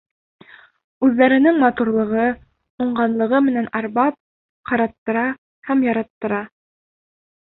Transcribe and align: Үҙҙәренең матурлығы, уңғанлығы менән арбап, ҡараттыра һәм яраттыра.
Үҙҙәренең 1.07 1.59
матурлығы, 1.63 2.23
уңғанлығы 2.85 3.41
менән 3.49 3.69
арбап, 3.81 4.17
ҡараттыра 4.71 5.27
һәм 5.69 5.85
яраттыра. 5.91 6.41